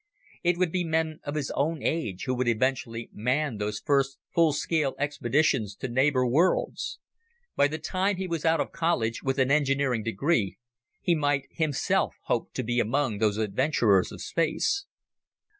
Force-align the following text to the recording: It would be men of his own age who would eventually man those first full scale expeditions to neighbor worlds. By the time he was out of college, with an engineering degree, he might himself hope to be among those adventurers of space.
It 0.41 0.57
would 0.57 0.71
be 0.71 0.83
men 0.83 1.19
of 1.21 1.35
his 1.35 1.51
own 1.51 1.83
age 1.83 2.23
who 2.23 2.33
would 2.33 2.47
eventually 2.47 3.11
man 3.13 3.57
those 3.57 3.79
first 3.79 4.17
full 4.33 4.51
scale 4.51 4.95
expeditions 4.97 5.75
to 5.75 5.87
neighbor 5.87 6.25
worlds. 6.25 6.97
By 7.55 7.67
the 7.67 7.77
time 7.77 8.15
he 8.15 8.25
was 8.27 8.43
out 8.43 8.59
of 8.59 8.71
college, 8.71 9.21
with 9.21 9.37
an 9.37 9.51
engineering 9.51 10.01
degree, 10.01 10.57
he 11.01 11.13
might 11.13 11.49
himself 11.51 12.15
hope 12.23 12.51
to 12.53 12.63
be 12.63 12.79
among 12.79 13.19
those 13.19 13.37
adventurers 13.37 14.11
of 14.11 14.23
space. 14.23 14.85